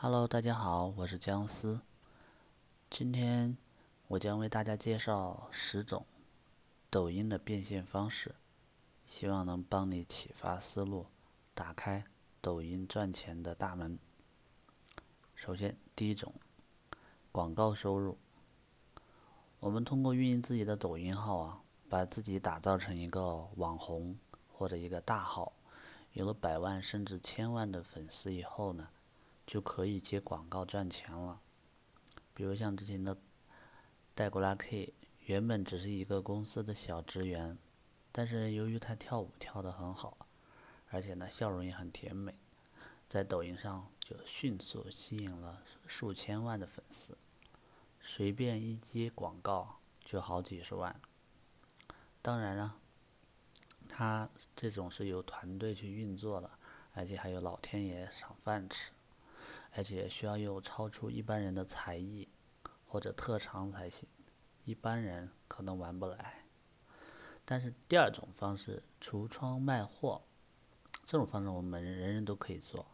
[0.00, 1.80] Hello，大家好，我是姜思。
[2.88, 3.56] 今天
[4.06, 6.06] 我将为大家介绍十种
[6.88, 8.36] 抖音的变现方式，
[9.08, 11.06] 希望能帮你启发思路，
[11.52, 12.04] 打开
[12.40, 13.98] 抖音赚钱的大门。
[15.34, 16.32] 首先，第一种，
[17.32, 18.16] 广告收入。
[19.58, 24.16] 我们通过运营自己的抖音号啊，把自己打造成一个网红
[24.52, 25.54] 或者一个大号，
[26.12, 28.86] 有了百万甚至千万的粉丝以后呢？
[29.48, 31.40] 就可以接广告赚钱了，
[32.34, 33.16] 比如像之前的
[34.14, 37.56] 戴古拉 K，原本只是一个公司的小职员，
[38.12, 40.18] 但是由于他跳舞跳得很好，
[40.90, 42.34] 而且呢笑容也很甜美，
[43.08, 47.16] 在抖音上就迅速吸引了数千万的粉丝，
[48.02, 51.00] 随便一接广告就好几十万。
[52.20, 52.76] 当然了，
[53.88, 56.50] 他这种是由团队去运作的，
[56.92, 58.90] 而且还有老天爷赏饭吃。
[59.74, 62.28] 而且需要有超出一般人的才艺
[62.86, 64.08] 或者特长才行，
[64.64, 66.44] 一般人可能玩不来。
[67.44, 70.22] 但是第二种方式，橱窗卖货，
[71.04, 72.86] 这种方式我们人人都可以做。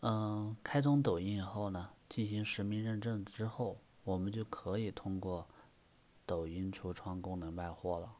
[0.00, 5.46] 嗯，开通抖音以后呢，进行实名认证之后，我们就可以通过
[6.26, 8.16] 抖音橱窗功能卖货了。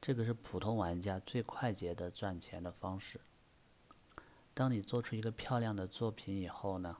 [0.00, 3.20] 这个是普通玩家最快捷的赚钱的方式。
[4.60, 6.98] 当你做出一个漂亮的作品以后呢，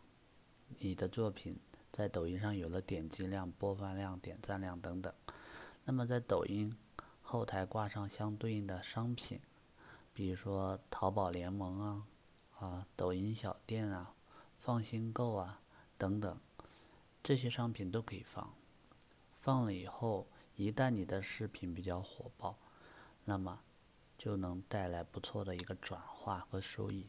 [0.78, 1.60] 你的作品
[1.92, 5.12] 在抖音上有了点击量、播放量、点赞量等等，
[5.84, 6.74] 那么在抖音
[7.20, 9.38] 后台挂上相对应的商品，
[10.14, 12.06] 比如说淘宝联盟啊、
[12.60, 14.14] 啊抖音小店啊、
[14.56, 15.60] 放心购啊
[15.98, 16.40] 等等，
[17.22, 18.54] 这些商品都可以放。
[19.32, 22.56] 放了以后，一旦你的视频比较火爆，
[23.26, 23.60] 那么
[24.16, 27.06] 就能带来不错的一个转化和收益。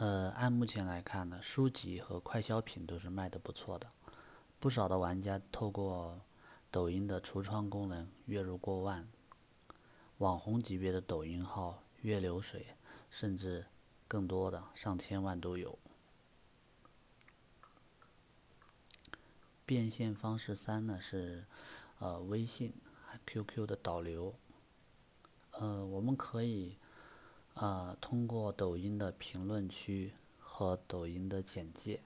[0.00, 3.90] 呃，按目前来看呢，书籍和快消品都是卖的不错的，
[4.60, 6.20] 不少的玩家透过
[6.70, 9.08] 抖音的橱窗功能月入过万，
[10.18, 12.76] 网红级别的抖音号月流水
[13.10, 13.66] 甚至
[14.06, 15.76] 更多的上千万都有。
[19.66, 21.44] 变现方式三呢是，
[21.98, 22.72] 呃，微信、
[23.26, 24.36] QQ 的导流，
[25.50, 26.78] 呃，我们可以。
[27.60, 32.00] 呃，通过抖音的评论区和抖音的简介，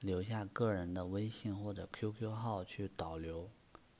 [0.00, 3.50] 留下个人的微信或者 QQ 号去导流，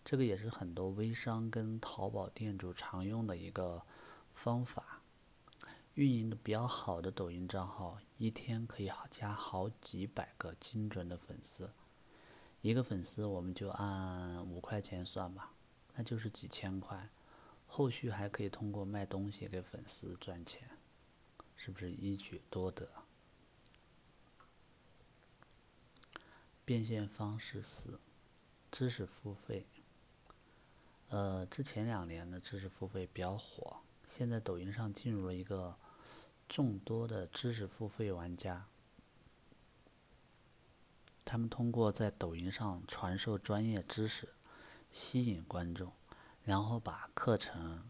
[0.03, 3.83] 这个也是很多微商跟淘宝店主常用的一个
[4.33, 5.03] 方法。
[5.93, 11.71] 运营的比较好的抖音账号，一天可以加好几百个精准的粉丝，
[12.63, 15.53] 一个粉丝我们就按五块钱算吧，
[15.95, 17.11] 那就是几千块。
[17.77, 20.71] 后续还可以通过卖东西给粉丝赚钱，
[21.57, 22.89] 是不是一举多得？
[26.65, 27.99] 变现方式四：
[28.71, 29.67] 知识付费。
[31.09, 35.77] 呃，之前两年的知识付费比较火，现在抖音上进入了一个
[36.49, 38.69] 众多的知识付费玩家，
[41.25, 44.29] 他们通过在抖音上传授专业知识，
[44.93, 45.93] 吸引观众。
[46.45, 47.83] 然后把课程，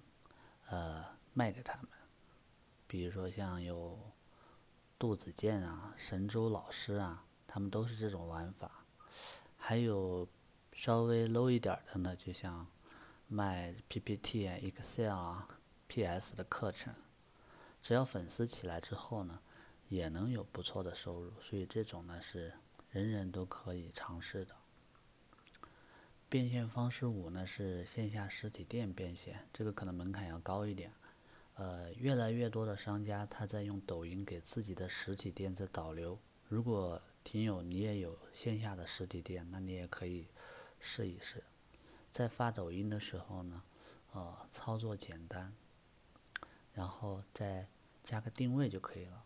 [0.69, 1.89] 呃，卖给他们，
[2.87, 3.99] 比如说像有
[4.99, 8.85] 杜子健啊、神州老师啊，他们都是这种玩法。
[9.57, 10.29] 还有
[10.73, 12.67] 稍微 low 一点的呢，就像
[13.27, 15.49] 卖 PPT、Excel 啊、
[15.89, 16.95] PS 的课程，
[17.83, 19.41] 只要粉丝起来之后呢，
[19.89, 21.33] 也能有不错的收入。
[21.41, 22.53] 所以这种呢是
[22.91, 24.55] 人人都可以尝试的。
[26.29, 30.93] 变现方式五呢是线下实体店变现，这个可能门槛要高一点。
[31.55, 36.19] 呃，越来越多的商家他在用抖音给自己的实体店在导流。
[36.49, 40.27] 如果听友你也有线下的实体店，那你也可以
[40.81, 41.45] 试一试。
[42.11, 43.63] 在发抖音的时候呢，
[44.13, 45.55] 呃，操作简单，
[46.73, 47.69] 然后再
[48.03, 49.25] 加个定位就可以了，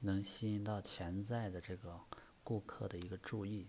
[0.00, 2.00] 能吸引到潜在的这个
[2.42, 3.68] 顾客的一个注意。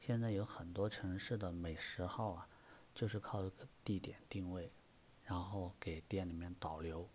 [0.00, 2.48] 现在有很多城市的美食号啊，
[2.94, 3.50] 就是靠
[3.84, 4.72] 地点定位，
[5.24, 7.08] 然后给店里面导流，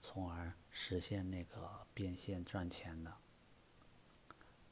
[0.00, 3.12] 从而实现那个变现赚钱的。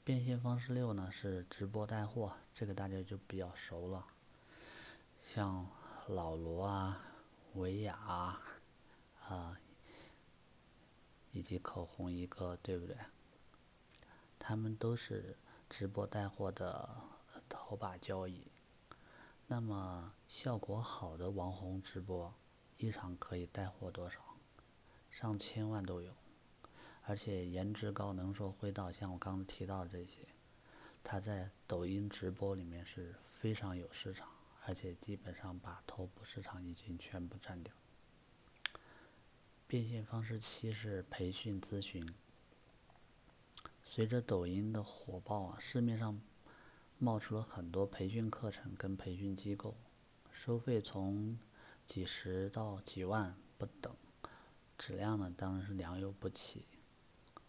[0.02, 4.06] 变现方式六呢是直播带货，这个大家就比较熟了，
[5.22, 5.66] 像
[6.08, 7.00] 老罗啊、
[7.54, 8.42] 维雅啊，
[9.28, 9.60] 啊，
[11.30, 12.96] 以及口红一个，对不对？
[14.38, 15.36] 他们都是
[15.68, 17.11] 直播带货的。
[17.52, 18.46] 头把交椅，
[19.46, 22.34] 那么效果好的网红直播，
[22.78, 24.38] 一场可以带货多少？
[25.10, 26.14] 上千万都有。
[27.04, 30.20] 而且颜值高，能说会道，像我刚刚提到的这些，
[31.02, 34.28] 他在抖音直播里面是非常有市场，
[34.64, 37.74] 而且基本上把头部市场已经全部占掉。
[39.66, 42.08] 变现方式七是培训咨询。
[43.84, 46.20] 随着抖音的火爆啊，市面上
[47.02, 49.74] 冒出了很多培训课程跟培训机构，
[50.30, 51.36] 收费从
[51.84, 53.92] 几十到几万不等，
[54.78, 56.64] 质量呢当然是良莠不齐。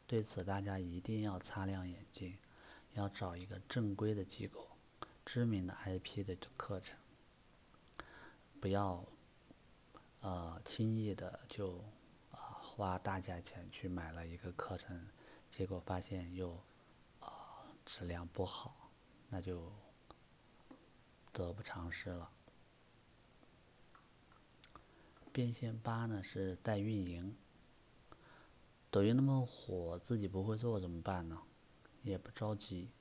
[0.07, 2.35] 对此，大家一定要擦亮眼睛，
[2.94, 4.69] 要找一个正规的机构、
[5.23, 6.97] 知名的 IP 的课程，
[8.59, 9.06] 不要
[10.21, 11.77] 呃轻易的就
[12.31, 15.07] 啊花大价钱去买了一个课程。
[15.51, 16.59] 结果发现又
[17.19, 18.82] 啊质量不好，
[19.33, 19.71] 那就
[21.31, 22.30] 得不偿失了。
[25.31, 27.35] 变现八呢是代运营，
[28.91, 31.41] 抖音那么火，自己不会做怎么办呢？
[32.03, 32.91] 也不着急，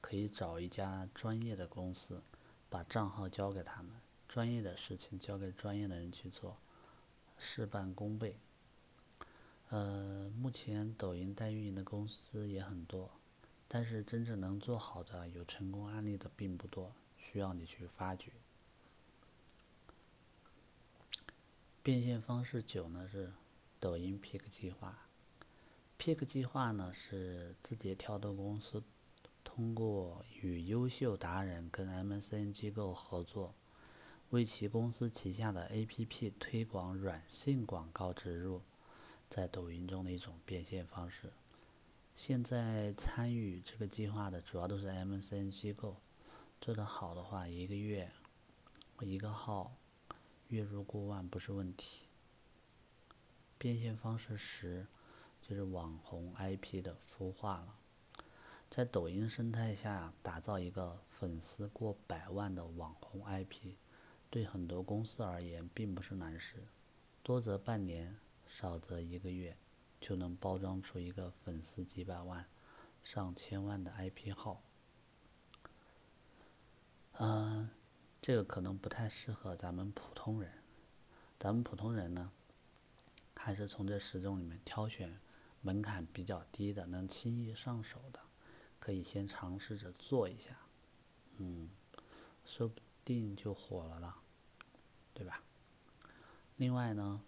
[0.00, 2.20] 可以找一家专业的公司，
[2.68, 3.92] 把账号交给他们，
[4.26, 6.56] 专业的事情交给专业的人去做，
[7.38, 8.36] 事半功倍。
[9.68, 13.08] 呃，目前抖音代运营的公司也很多，
[13.68, 18.32] 但是真正能做好的、有成功案例的并不多，需要你去发掘。
[21.82, 23.32] 变现方式九呢是
[23.78, 25.06] 抖音 Pick 计划
[25.98, 28.82] ，Pick 计划呢是字节跳动公司
[29.44, 33.54] 通过与优秀达人跟 MCN 机构合作，
[34.30, 38.62] 为其公司旗下的 APP 推广软性广告植入。
[39.28, 41.32] 在抖音中的一种变现方式。
[42.16, 45.98] 现在参与这个计划的主要都是 MCN 机构，
[46.58, 48.10] 做得好的话，一个月
[49.02, 49.76] 一个号
[50.48, 52.06] 月入过万不是问题。
[53.58, 54.86] 变现方式十
[55.42, 57.76] 就是网红 IP 的孵化了。
[58.70, 63.74] 在抖音生态下打造一个粉丝过百万的网红 IP，
[64.30, 66.66] 对很多公司而言并不是难事，
[67.22, 68.16] 多则半年。
[68.48, 69.56] 少则一个月，
[70.00, 72.46] 就能包装出一个粉丝几百万、
[73.02, 74.62] 上千万的 IP 号。
[77.18, 77.70] 嗯，
[78.20, 80.62] 这个可能不太适合咱们普通人。
[81.38, 82.30] 咱们普通人呢，
[83.34, 85.18] 还是从这十种里面挑选
[85.60, 88.20] 门槛比较低的、能轻易上手的，
[88.78, 90.58] 可以先尝试着做一下。
[91.38, 91.70] 嗯，
[92.44, 94.16] 说不定就火了了，
[95.12, 95.42] 对吧？
[96.56, 97.22] 另外呢。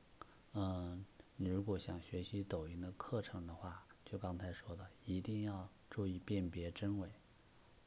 [0.55, 1.05] 嗯，
[1.41, 7.09] 你如果想学习抖音的课程的话，就刚才说的，一定要注意辨别真伪，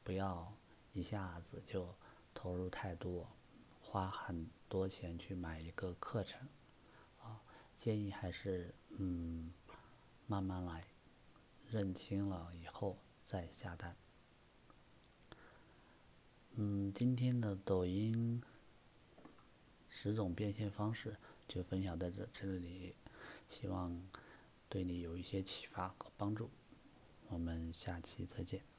[0.02, 0.50] 不要
[0.94, 1.94] 一下子就
[2.32, 3.28] 投入太多，
[3.82, 6.48] 花很多钱去买一个课程，
[7.20, 7.42] 啊，
[7.76, 9.52] 建议还是嗯
[10.26, 10.86] 慢慢来，
[11.70, 13.94] 认清了以后再下单。
[16.54, 18.42] 嗯，今天的抖音
[19.90, 21.14] 十种变现方式。
[21.48, 22.94] 就分享在这这里，
[23.52, 23.94] 希望
[24.70, 26.48] 对你有一些启发和帮助。
[27.28, 28.71] 我们下期再见。